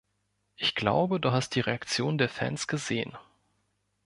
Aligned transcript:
Ich 0.55 0.73
glaube, 0.73 1.19
du 1.19 1.31
hast 1.31 1.53
die 1.53 1.59
Reaktion 1.59 2.17
der 2.17 2.27
Fans 2.27 2.65
gesehen. 2.67 3.15